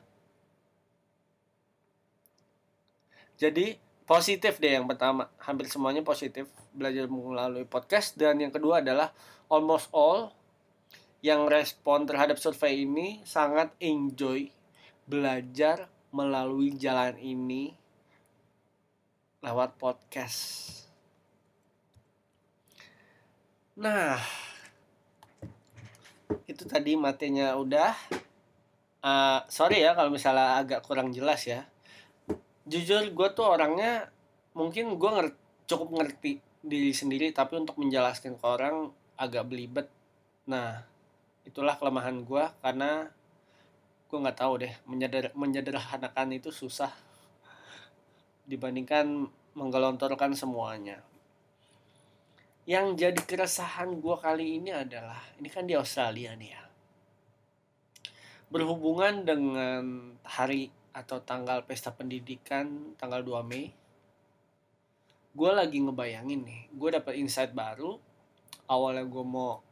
Jadi 3.38 3.78
positif 4.06 4.58
deh 4.62 4.78
yang 4.78 4.86
pertama, 4.86 5.30
hampir 5.42 5.66
semuanya 5.66 6.02
positif 6.06 6.46
belajar 6.74 7.10
melalui 7.10 7.66
podcast 7.66 8.14
dan 8.14 8.38
yang 8.38 8.54
kedua 8.54 8.82
adalah 8.82 9.10
almost 9.50 9.90
all 9.94 10.30
yang 11.22 11.50
respon 11.50 12.06
terhadap 12.06 12.38
survei 12.38 12.86
ini 12.86 13.22
sangat 13.26 13.74
enjoy 13.82 14.46
belajar 15.06 15.90
melalui 16.14 16.74
jalan 16.78 17.18
ini 17.18 17.74
lewat 19.42 19.74
podcast. 19.78 20.66
Nah, 23.78 24.18
tadi 26.68 26.94
matenya 26.94 27.56
udah. 27.56 27.96
Uh, 28.98 29.40
sorry 29.48 29.80
ya 29.80 29.96
kalau 29.96 30.12
misalnya 30.12 30.60
agak 30.60 30.84
kurang 30.84 31.10
jelas 31.10 31.48
ya. 31.48 31.64
Jujur 32.68 33.02
gue 33.08 33.28
tuh 33.32 33.48
orangnya 33.48 34.12
mungkin 34.52 35.00
gue 35.00 35.10
nger 35.10 35.28
cukup 35.64 35.88
ngerti 35.98 36.44
diri 36.60 36.92
sendiri 36.92 37.32
tapi 37.32 37.56
untuk 37.56 37.80
menjelaskan 37.80 38.36
ke 38.36 38.44
orang 38.44 38.92
agak 39.16 39.48
belibet. 39.48 39.88
Nah, 40.46 40.84
itulah 41.48 41.80
kelemahan 41.80 42.22
gue 42.28 42.44
karena 42.60 43.08
gue 44.08 44.18
nggak 44.20 44.38
tahu 44.40 44.52
deh 44.64 44.72
menyeder 44.88 45.32
menyederhanakan 45.36 46.32
itu 46.32 46.48
susah 46.48 46.88
dibandingkan 48.48 49.28
menggelontorkan 49.52 50.32
semuanya 50.32 51.04
yang 52.68 52.92
jadi 53.00 53.16
keresahan 53.16 53.96
gue 53.96 54.16
kali 54.20 54.60
ini 54.60 54.76
adalah 54.76 55.16
ini 55.40 55.48
kan 55.48 55.64
di 55.64 55.72
Australia 55.72 56.36
nih 56.36 56.52
ya. 56.52 56.62
Berhubungan 58.52 59.24
dengan 59.24 60.12
hari 60.20 60.68
atau 60.92 61.24
tanggal 61.24 61.64
pesta 61.64 61.96
pendidikan 61.96 62.92
tanggal 63.00 63.24
2 63.24 63.40
Mei 63.48 63.72
gue 65.38 65.50
lagi 65.54 65.78
ngebayangin 65.78 66.40
nih 66.44 66.60
gue 66.76 66.88
dapet 66.92 67.16
insight 67.16 67.56
baru. 67.56 67.96
Awalnya 68.68 69.08
gue 69.08 69.24
mau 69.24 69.64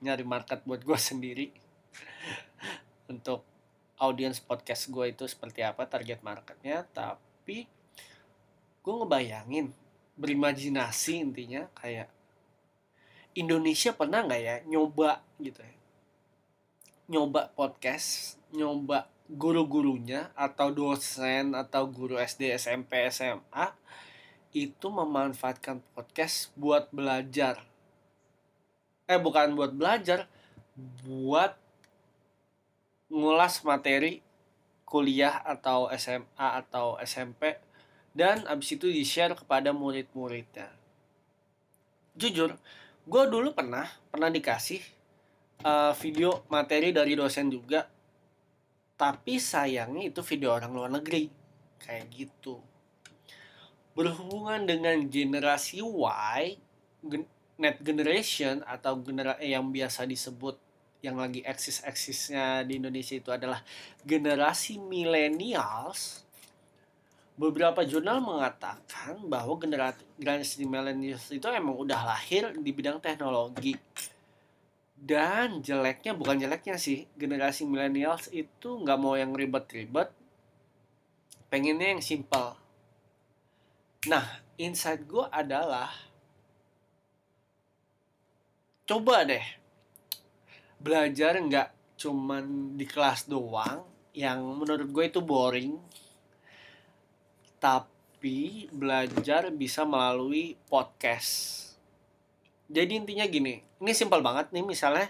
nyari 0.00 0.24
market 0.24 0.64
buat 0.64 0.80
gue 0.80 0.96
sendiri 1.12 1.52
untuk 3.04 3.44
audiens 4.00 4.40
podcast 4.40 4.88
gue 4.88 5.12
itu 5.12 5.28
seperti 5.28 5.60
apa 5.60 5.84
target 5.84 6.24
marketnya. 6.24 6.88
Tapi 6.88 7.68
gue 8.80 8.94
ngebayangin 8.96 9.83
berimajinasi 10.14 11.22
intinya 11.22 11.66
kayak 11.78 12.10
Indonesia 13.34 13.90
pernah 13.90 14.22
nggak 14.22 14.42
ya 14.42 14.56
nyoba 14.70 15.22
gitu 15.42 15.58
ya. 15.58 15.74
Nyoba 17.10 17.50
podcast 17.52 18.38
nyoba 18.54 19.10
guru-gurunya 19.26 20.30
atau 20.38 20.70
dosen 20.70 21.56
atau 21.56 21.90
guru 21.90 22.20
SD 22.20 22.54
SMP 22.54 23.10
SMA 23.10 23.66
itu 24.54 24.86
memanfaatkan 24.86 25.82
podcast 25.92 26.54
buat 26.54 26.86
belajar. 26.94 27.58
Eh 29.10 29.18
bukan 29.18 29.58
buat 29.58 29.74
belajar 29.74 30.30
buat 31.02 31.58
ngulas 33.10 33.66
materi 33.66 34.22
kuliah 34.86 35.42
atau 35.42 35.90
SMA 35.98 36.48
atau 36.62 36.94
SMP 37.02 37.58
dan 38.14 38.46
abis 38.46 38.78
itu 38.78 38.86
di-share 38.86 39.34
kepada 39.34 39.74
murid-muridnya. 39.74 40.70
Jujur, 42.14 42.54
gue 43.04 43.22
dulu 43.26 43.50
pernah 43.50 43.90
pernah 44.08 44.30
dikasih 44.30 44.78
uh, 45.66 45.90
video 45.98 46.46
materi 46.46 46.94
dari 46.94 47.18
dosen 47.18 47.50
juga, 47.50 47.90
tapi 48.94 49.42
sayangnya 49.42 50.14
itu 50.14 50.22
video 50.22 50.54
orang 50.54 50.70
luar 50.70 50.90
negeri 50.94 51.26
kayak 51.82 52.06
gitu. 52.14 52.62
Berhubungan 53.98 54.62
dengan 54.62 55.02
generasi 55.10 55.82
Y, 55.82 56.58
net 57.58 57.82
generation 57.82 58.62
atau 58.62 58.98
generasi 59.02 59.50
yang 59.50 59.74
biasa 59.74 60.06
disebut 60.06 60.58
yang 61.04 61.20
lagi 61.20 61.44
eksis-eksisnya 61.44 62.64
di 62.64 62.80
Indonesia 62.80 63.14
itu 63.20 63.28
adalah 63.28 63.60
generasi 64.08 64.80
millennials 64.80 66.23
beberapa 67.34 67.82
jurnal 67.82 68.22
mengatakan 68.22 69.18
bahwa 69.26 69.58
generasi 69.58 70.64
millennials 70.66 71.30
itu 71.34 71.44
emang 71.50 71.74
udah 71.74 72.00
lahir 72.14 72.54
di 72.54 72.70
bidang 72.70 73.02
teknologi. 73.02 73.74
Dan 74.94 75.60
jeleknya 75.60 76.16
bukan 76.16 76.40
jeleknya 76.40 76.80
sih 76.80 77.04
generasi 77.18 77.68
millennials 77.68 78.32
itu 78.32 78.80
nggak 78.80 78.98
mau 78.98 79.18
yang 79.18 79.36
ribet-ribet 79.36 80.08
pengennya 81.54 81.94
yang 81.94 82.02
simple 82.02 82.58
nah 84.10 84.26
insight 84.58 85.06
gue 85.06 85.22
adalah 85.30 85.86
coba 88.82 89.22
deh 89.22 89.46
belajar 90.82 91.38
nggak 91.38 91.94
cuman 91.94 92.74
di 92.74 92.82
kelas 92.90 93.30
doang 93.30 93.86
yang 94.18 94.42
menurut 94.42 94.90
gue 94.90 95.04
itu 95.06 95.22
boring 95.22 95.78
tapi 97.64 98.68
belajar 98.68 99.48
bisa 99.48 99.88
melalui 99.88 100.60
podcast. 100.68 101.64
Jadi 102.68 103.00
intinya 103.00 103.24
gini 103.24 103.64
ini 103.80 103.92
simpel 103.96 104.20
banget 104.20 104.52
nih 104.52 104.60
misalnya 104.60 105.08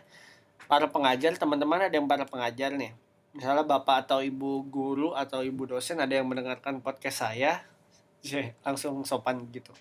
para 0.71 0.87
pengajar 0.87 1.35
teman-teman 1.35 1.83
ada 1.83 1.95
yang 1.99 2.07
para 2.07 2.23
pengajar 2.23 2.71
nih. 2.79 2.95
Misalnya 3.35 3.67
bapak 3.67 4.07
atau 4.07 4.23
ibu 4.23 4.63
guru 4.71 5.19
atau 5.19 5.43
ibu 5.43 5.67
dosen 5.67 5.99
ada 5.99 6.15
yang 6.15 6.31
mendengarkan 6.31 6.79
podcast 6.79 7.27
saya 7.27 7.67
langsung 8.67 9.03
sopan 9.03 9.51
gitu. 9.51 9.75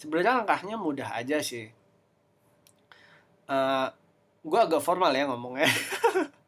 Sebenarnya 0.00 0.40
langkahnya 0.40 0.80
mudah 0.80 1.12
aja 1.12 1.44
sih. 1.44 1.68
Uh, 3.44 3.92
gue 4.40 4.60
agak 4.64 4.80
formal 4.80 5.12
ya 5.12 5.28
ngomongnya. 5.28 5.68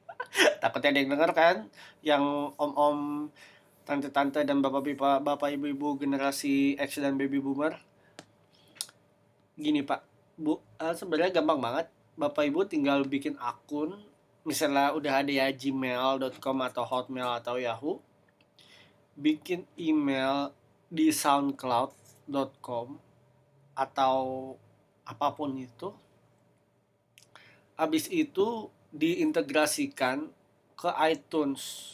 Takutnya 0.64 0.88
ada 0.88 1.00
yang 1.04 1.12
denger 1.12 1.30
kan 1.36 1.56
yang 2.00 2.24
om-om 2.56 3.28
tante-tante 3.84 4.40
dan 4.42 4.64
bapak-bapak 4.64 5.20
bapak 5.20 5.48
ibu-ibu 5.60 6.00
generasi 6.00 6.74
X 6.80 7.00
dan 7.00 7.20
baby 7.20 7.38
boomer. 7.38 7.76
Gini 9.54 9.84
pak. 9.84 10.02
Bu 10.34 10.58
uh, 10.80 10.94
sebenarnya 10.96 11.40
gampang 11.40 11.60
banget. 11.60 11.86
Bapak 12.16 12.48
ibu 12.48 12.64
tinggal 12.64 13.04
bikin 13.06 13.36
akun 13.38 13.94
misalnya 14.44 14.92
udah 14.92 15.24
ada 15.24 15.32
ya 15.32 15.48
gmail.com 15.48 16.56
atau 16.68 16.84
hotmail 16.84 17.32
atau 17.40 17.56
yahoo 17.56 17.98
bikin 19.14 19.64
email 19.78 20.50
di 20.90 21.10
soundcloud.com 21.14 22.98
atau 23.74 24.18
apa 25.06 25.28
pun 25.34 25.54
itu. 25.58 25.94
Habis 27.74 28.06
itu 28.10 28.70
diintegrasikan 28.94 30.30
ke 30.78 30.90
iTunes 31.10 31.90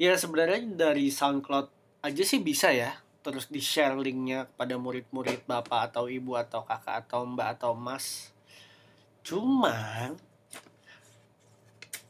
ya 0.00 0.16
sebenarnya 0.16 0.64
dari 0.72 1.12
SoundCloud 1.12 1.68
aja 2.00 2.22
sih 2.24 2.40
bisa 2.40 2.72
ya. 2.72 2.96
Terus 3.20 3.52
di 3.52 3.60
share 3.60 4.00
linknya 4.00 4.48
kepada 4.48 4.80
murid-murid 4.80 5.44
bapak 5.44 5.92
atau 5.92 6.08
ibu 6.08 6.40
atau 6.40 6.64
kakak 6.64 7.04
atau 7.04 7.28
mbak 7.28 7.60
atau 7.60 7.76
mas. 7.76 8.32
Cuman 9.20 10.16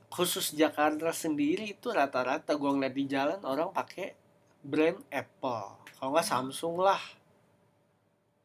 khusus 0.07 0.55
Jakarta 0.55 1.11
sendiri 1.11 1.75
itu 1.75 1.91
rata-rata 1.91 2.55
gue 2.55 2.71
ngeliat 2.71 2.95
di 2.95 3.05
jalan 3.11 3.43
orang 3.43 3.75
pakai 3.75 4.15
brand 4.63 5.03
Apple. 5.11 5.83
Kalau 5.99 6.15
nggak 6.15 6.31
Samsung 6.31 6.79
lah. 6.79 7.03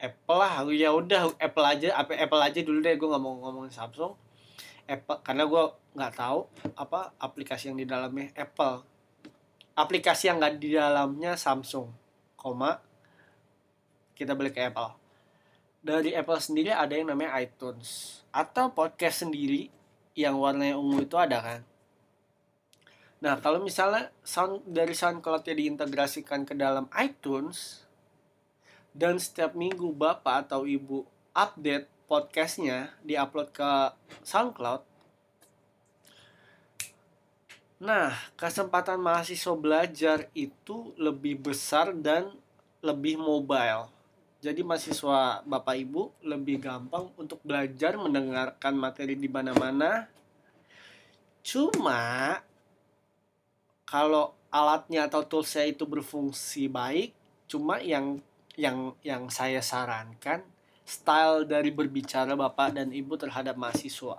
Apple 0.01 0.37
lah. 0.41 0.65
Ya 0.73 0.89
udah 0.89 1.37
Apple 1.37 1.65
aja 1.69 1.93
apa 1.93 2.17
Apple 2.17 2.41
aja 2.41 2.59
dulu 2.65 2.81
deh. 2.81 2.97
Gue 2.97 3.13
nggak 3.13 3.21
mau 3.21 3.37
ngomongin 3.45 3.69
Samsung. 3.69 4.17
Apple 4.89 5.21
karena 5.21 5.45
gue 5.45 5.63
nggak 5.93 6.13
tahu 6.17 6.49
apa 6.73 7.13
aplikasi 7.21 7.69
yang 7.69 7.77
di 7.77 7.85
dalamnya 7.85 8.33
Apple 8.33 8.94
aplikasi 9.75 10.31
yang 10.31 10.39
nggak 10.39 10.55
di 10.57 10.79
dalamnya 10.79 11.35
Samsung 11.35 11.91
koma 12.39 12.79
kita 14.15 14.31
balik 14.31 14.55
ke 14.55 14.71
Apple. 14.71 14.95
Dari 15.85 16.15
Apple 16.15 16.39
sendiri 16.39 16.71
ada 16.71 16.95
yang 16.95 17.11
namanya 17.11 17.35
iTunes 17.43 18.23
atau 18.31 18.71
podcast 18.71 19.27
sendiri 19.27 19.69
yang 20.15 20.39
warnanya 20.39 20.79
ungu 20.79 21.03
itu 21.03 21.19
ada 21.19 21.43
kan? 21.43 21.61
Nah 23.19 23.35
kalau 23.43 23.59
misalnya 23.59 24.09
sound 24.23 24.63
dari 24.63 24.95
SoundCloud-nya 24.95 25.53
diintegrasikan 25.53 26.47
ke 26.47 26.55
dalam 26.55 26.87
iTunes 26.95 27.83
dan 28.95 29.19
setiap 29.19 29.53
minggu 29.53 29.91
bapak 29.91 30.47
atau 30.47 30.63
ibu 30.63 31.03
update 31.35 31.91
podcastnya 32.07 32.95
diupload 33.03 33.51
ke 33.51 33.71
SoundCloud 34.23 34.94
Nah, 37.85 38.17
kesempatan 38.33 38.97
mahasiswa 38.97 39.53
belajar 39.53 40.25
itu 40.33 40.89
lebih 40.97 41.37
besar 41.37 41.93
dan 41.93 42.33
lebih 42.81 43.13
mobile. 43.21 43.93
Jadi 44.41 44.65
mahasiswa 44.65 45.45
Bapak 45.45 45.77
Ibu 45.77 46.25
lebih 46.25 46.65
gampang 46.65 47.13
untuk 47.13 47.37
belajar 47.45 47.93
mendengarkan 47.93 48.73
materi 48.73 49.13
di 49.13 49.29
mana-mana. 49.29 50.09
Cuma 51.45 52.41
kalau 53.85 54.33
alatnya 54.49 55.05
atau 55.05 55.21
toolsnya 55.21 55.69
itu 55.69 55.85
berfungsi 55.85 56.65
baik, 56.65 57.13
cuma 57.45 57.77
yang 57.85 58.17
yang 58.57 58.97
yang 59.05 59.29
saya 59.29 59.61
sarankan 59.61 60.41
style 60.89 61.45
dari 61.45 61.69
berbicara 61.69 62.33
Bapak 62.33 62.81
dan 62.81 62.89
Ibu 62.89 63.13
terhadap 63.21 63.53
mahasiswa. 63.61 64.17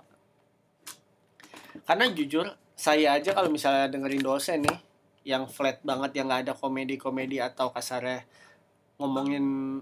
Karena 1.83 2.07
jujur 2.15 2.47
saya 2.77 3.17
aja 3.17 3.33
kalau 3.33 3.49
misalnya 3.49 3.89
dengerin 3.89 4.21
dosen 4.21 4.61
nih 4.61 4.77
yang 5.25 5.49
flat 5.49 5.81
banget 5.81 6.21
yang 6.21 6.29
nggak 6.29 6.45
ada 6.45 6.53
komedi-komedi 6.53 7.41
atau 7.41 7.73
kasarnya 7.73 8.21
ngomongin 9.01 9.81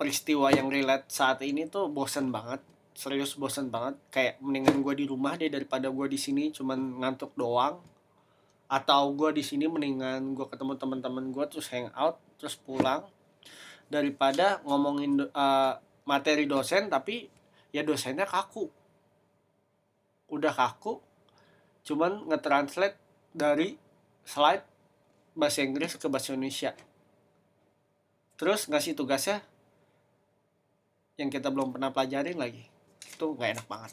peristiwa 0.00 0.48
yang 0.50 0.72
relate 0.72 1.06
saat 1.12 1.44
ini 1.44 1.68
tuh 1.68 1.92
bosen 1.92 2.32
banget. 2.32 2.64
Serius 2.96 3.36
bosen 3.36 3.68
banget. 3.68 4.00
Kayak 4.08 4.40
mendingan 4.40 4.80
gue 4.80 4.94
di 4.98 5.06
rumah 5.06 5.36
deh 5.36 5.52
daripada 5.52 5.92
gue 5.92 6.06
di 6.08 6.16
sini 6.16 6.48
cuman 6.48 7.04
ngantuk 7.04 7.36
doang. 7.36 7.78
Atau 8.72 9.12
gue 9.12 9.36
di 9.36 9.44
sini 9.44 9.68
mendingan 9.68 10.32
gue 10.32 10.48
ketemu 10.48 10.80
teman-teman 10.80 11.28
gue 11.28 11.44
terus 11.46 11.68
hang 11.70 11.92
out 11.92 12.16
terus 12.40 12.56
pulang. 12.56 13.04
Daripada 13.92 14.64
ngomongin 14.64 15.28
uh, 15.28 15.72
materi 16.08 16.48
dosen 16.48 16.88
tapi 16.88 17.28
ya 17.70 17.84
dosennya 17.84 18.24
kaku. 18.24 18.66
Udah 20.32 20.50
kaku 20.56 21.11
cuman 21.82 22.30
nge-translate 22.30 22.96
dari 23.34 23.74
slide 24.22 24.64
bahasa 25.34 25.64
Inggris 25.64 25.98
ke 25.98 26.06
bahasa 26.06 26.36
Indonesia. 26.36 26.76
Terus 28.38 28.66
ngasih 28.68 28.94
tugasnya 28.94 29.42
yang 31.16 31.30
kita 31.30 31.50
belum 31.50 31.74
pernah 31.76 31.90
pelajarin 31.90 32.38
lagi. 32.38 32.64
Itu 33.06 33.34
nggak 33.34 33.50
enak 33.58 33.66
banget. 33.66 33.92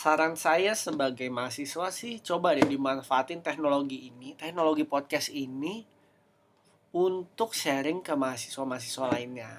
Saran 0.00 0.32
saya 0.32 0.72
sebagai 0.72 1.28
mahasiswa 1.28 1.92
sih 1.92 2.24
coba 2.24 2.56
deh 2.56 2.64
dimanfaatin 2.64 3.44
teknologi 3.44 4.08
ini 4.08 4.32
teknologi 4.32 4.88
podcast 4.88 5.28
ini 5.28 5.84
untuk 6.96 7.52
sharing 7.52 8.00
ke 8.00 8.16
mahasiswa-mahasiswa 8.16 9.06
lainnya. 9.12 9.52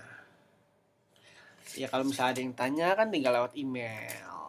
Ya 1.77 1.87
kalau 1.87 2.09
misalnya 2.09 2.33
ada 2.33 2.41
yang 2.41 2.55
tanya 2.57 2.87
kan 2.97 3.13
tinggal 3.13 3.37
lewat 3.37 3.53
email 3.53 4.40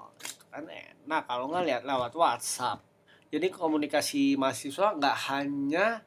kan 0.52 0.68
Nah 1.08 1.24
kalau 1.24 1.48
nggak 1.48 1.64
lihat 1.64 1.82
lewat 1.88 2.12
WhatsApp. 2.12 2.84
Jadi 3.32 3.48
komunikasi 3.48 4.36
mahasiswa 4.36 4.92
nggak 4.92 5.16
hanya 5.32 6.04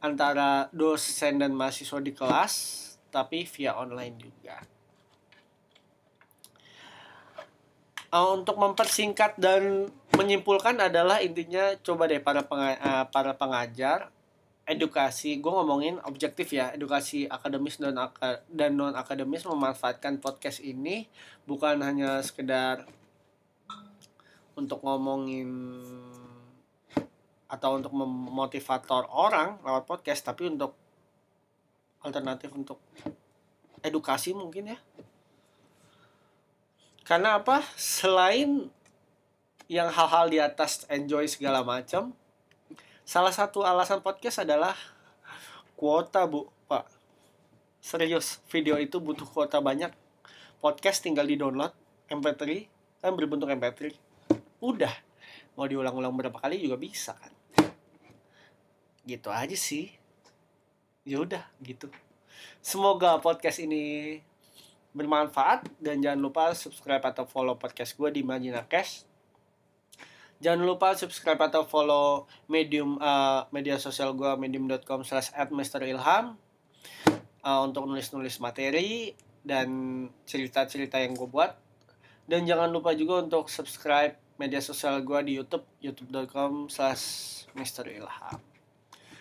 antara 0.00 0.72
dosen 0.72 1.38
dan 1.38 1.52
mahasiswa 1.52 2.00
di 2.00 2.16
kelas, 2.16 2.52
tapi 3.12 3.44
via 3.44 3.76
online 3.76 4.16
juga. 4.16 4.56
Uh, 8.12 8.36
untuk 8.36 8.60
mempersingkat 8.60 9.40
dan 9.40 9.88
menyimpulkan 10.16 10.76
adalah 10.76 11.24
intinya 11.24 11.72
coba 11.80 12.04
deh 12.08 12.20
para 12.20 12.44
uh, 12.44 13.08
para 13.08 13.32
pengajar 13.32 14.12
edukasi 14.68 15.40
gue 15.40 15.48
ngomongin 15.48 15.96
objektif 16.06 16.54
ya 16.54 16.70
edukasi 16.76 17.26
akademis 17.26 17.80
dan 17.82 17.98
aka 17.98 18.44
dan 18.46 18.78
non 18.78 18.94
akademis 18.94 19.48
memanfaatkan 19.48 20.22
podcast 20.22 20.62
ini 20.62 21.10
bukan 21.48 21.82
hanya 21.82 22.22
sekedar 22.22 22.86
untuk 24.56 24.84
ngomongin 24.84 25.48
atau 27.52 27.76
untuk 27.76 27.92
memotivator 27.92 29.04
orang 29.12 29.60
lewat 29.60 29.84
podcast 29.84 30.24
tapi 30.24 30.48
untuk 30.48 30.72
alternatif 32.00 32.48
untuk 32.56 32.80
edukasi 33.84 34.32
mungkin 34.32 34.72
ya. 34.72 34.78
Karena 37.04 37.36
apa? 37.36 37.60
Selain 37.76 38.70
yang 39.68 39.88
hal-hal 39.92 40.26
di 40.32 40.38
atas 40.40 40.84
enjoy 40.88 41.28
segala 41.28 41.60
macam 41.64 42.12
salah 43.02 43.34
satu 43.34 43.66
alasan 43.66 44.00
podcast 44.00 44.40
adalah 44.44 44.76
kuota 45.76 46.24
bu 46.24 46.48
pak. 46.70 46.88
Serius 47.82 48.38
video 48.48 48.78
itu 48.78 49.02
butuh 49.02 49.26
kuota 49.26 49.58
banyak. 49.58 49.90
Podcast 50.62 51.02
tinggal 51.02 51.26
di 51.26 51.34
download 51.34 51.74
mp3 52.06 52.40
kan 53.02 53.12
berbentuk 53.18 53.50
mp3 53.50 54.11
udah. 54.62 54.94
Mau 55.58 55.66
diulang-ulang 55.66 56.14
berapa 56.14 56.38
kali 56.38 56.62
juga 56.62 56.78
bisa 56.78 57.18
kan. 57.18 57.34
Gitu 59.02 59.28
aja 59.28 59.56
sih. 59.58 59.90
Ya 61.02 61.18
udah 61.18 61.42
gitu. 61.60 61.90
Semoga 62.62 63.18
podcast 63.18 63.58
ini 63.58 64.16
bermanfaat 64.94 65.66
dan 65.82 65.98
jangan 65.98 66.20
lupa 66.22 66.54
subscribe 66.54 67.02
atau 67.02 67.26
follow 67.26 67.58
podcast 67.58 67.98
gue 67.98 68.08
di 68.14 68.22
Majina 68.22 68.62
Cash. 68.70 69.02
Jangan 70.42 70.62
lupa 70.62 70.94
subscribe 70.94 71.38
atau 71.38 71.66
follow 71.66 72.26
medium 72.46 72.98
uh, 73.02 73.46
media 73.54 73.78
sosial 73.78 74.14
gue 74.14 74.30
medium.com 74.38 75.02
slash 75.06 75.34
ilham 75.82 76.34
uh, 77.42 77.60
untuk 77.62 77.86
nulis-nulis 77.86 78.38
materi 78.42 79.14
dan 79.42 79.68
cerita-cerita 80.26 80.98
yang 81.02 81.18
gue 81.18 81.26
buat. 81.26 81.58
Dan 82.26 82.46
jangan 82.46 82.70
lupa 82.70 82.94
juga 82.94 83.26
untuk 83.26 83.50
subscribe 83.50 84.21
media 84.40 84.60
sosial 84.60 85.00
gue 85.04 85.18
di 85.24 85.32
YouTube 85.38 85.66
youtube.com 85.82 86.68
slash. 86.72 87.32
Ilham. 87.52 88.40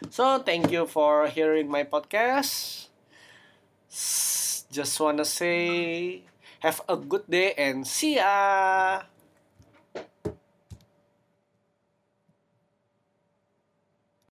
So 0.09 0.39
thank 0.39 0.71
you 0.71 0.87
for 0.87 1.27
hearing 1.27 1.67
my 1.67 1.83
podcast. 1.83 2.87
Just 4.71 4.95
wanna 5.03 5.27
say 5.27 6.23
have 6.63 6.79
a 6.87 6.95
good 6.95 7.27
day 7.27 7.51
and 7.59 7.83
see 7.83 8.15
ya. 8.15 9.10